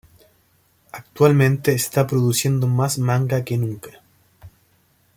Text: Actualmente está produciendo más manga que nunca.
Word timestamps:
Actualmente 0.93 1.73
está 1.73 2.07
produciendo 2.07 2.65
más 2.65 2.97
manga 2.97 3.45
que 3.45 3.55
nunca. 3.55 4.01